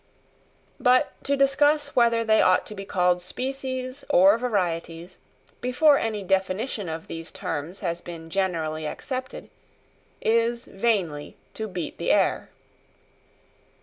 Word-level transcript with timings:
But 0.79 1.11
to 1.25 1.37
discuss 1.37 1.95
whether 1.95 2.23
they 2.23 2.41
ought 2.41 2.65
to 2.65 2.73
be 2.73 2.85
called 2.85 3.21
species 3.21 4.03
or 4.09 4.35
varieties, 4.39 5.19
before 5.61 5.99
any 5.99 6.23
definition 6.23 6.89
of 6.89 7.05
these 7.05 7.31
terms 7.31 7.81
has 7.81 8.01
been 8.01 8.31
generally 8.31 8.87
accepted, 8.87 9.51
is 10.19 10.65
vainly 10.65 11.37
to 11.53 11.67
beat 11.67 11.99
the 11.99 12.09
air. 12.09 12.49